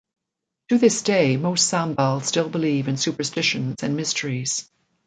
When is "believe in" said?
2.49-2.97